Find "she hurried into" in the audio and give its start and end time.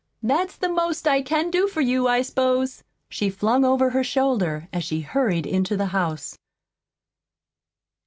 4.83-5.77